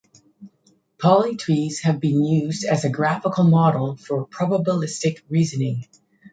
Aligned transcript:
Polytrees 0.97 1.81
have 1.83 1.99
been 1.99 2.25
used 2.25 2.65
as 2.65 2.83
a 2.83 2.89
graphical 2.89 3.43
model 3.43 3.97
for 3.97 4.25
probabilistic 4.27 5.21
reasoning. 5.29 5.85